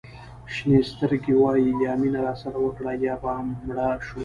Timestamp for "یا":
1.83-1.93, 3.05-3.15